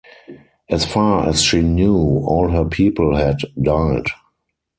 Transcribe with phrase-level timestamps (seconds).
[0.67, 4.07] As far as she knew, all her people had died.